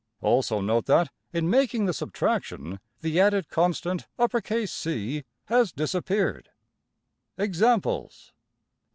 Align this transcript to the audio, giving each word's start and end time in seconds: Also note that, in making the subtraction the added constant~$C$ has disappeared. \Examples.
Also 0.23 0.61
note 0.61 0.87
that, 0.87 1.11
in 1.31 1.47
making 1.47 1.85
the 1.85 1.93
subtraction 1.93 2.79
the 3.01 3.19
added 3.19 3.49
constant~$C$ 3.49 5.23
has 5.45 5.71
disappeared. 5.71 6.49
\Examples. 7.37 8.33